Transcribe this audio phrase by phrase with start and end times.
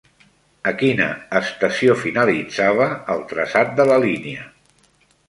[0.69, 4.49] A quina estació finalitzava el traçat de la línia?